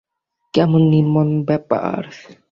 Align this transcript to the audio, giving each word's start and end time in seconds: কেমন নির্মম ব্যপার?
কেমন 0.53 0.81
নির্মম 0.91 1.29
ব্যপার? 1.47 2.01